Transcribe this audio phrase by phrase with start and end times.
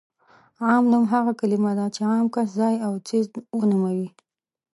[0.65, 3.25] عام نوم هغه کلمه ده چې عام کس، ځای او څیز
[3.59, 4.09] ونوموي.